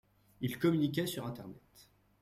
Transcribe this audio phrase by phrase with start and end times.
[0.41, 1.61] Ils communiquaient sur Internet.